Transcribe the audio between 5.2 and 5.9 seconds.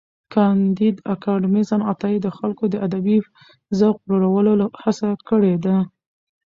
کړې ده.